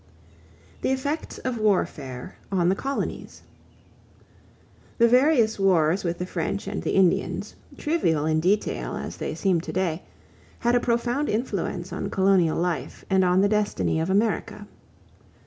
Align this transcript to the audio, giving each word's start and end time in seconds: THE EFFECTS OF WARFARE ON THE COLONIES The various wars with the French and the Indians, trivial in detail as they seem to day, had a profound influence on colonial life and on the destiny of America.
THE 0.81 0.89
EFFECTS 0.89 1.37
OF 1.45 1.59
WARFARE 1.59 2.33
ON 2.51 2.69
THE 2.69 2.75
COLONIES 2.75 3.43
The 4.97 5.07
various 5.07 5.59
wars 5.59 6.03
with 6.03 6.17
the 6.17 6.25
French 6.25 6.65
and 6.65 6.81
the 6.81 6.95
Indians, 6.95 7.53
trivial 7.77 8.25
in 8.25 8.39
detail 8.39 8.95
as 8.95 9.17
they 9.17 9.35
seem 9.35 9.61
to 9.61 9.71
day, 9.71 10.01
had 10.61 10.73
a 10.73 10.79
profound 10.79 11.29
influence 11.29 11.93
on 11.93 12.09
colonial 12.09 12.57
life 12.57 13.05
and 13.11 13.23
on 13.23 13.41
the 13.41 13.47
destiny 13.49 13.99
of 13.99 14.09
America. 14.09 14.65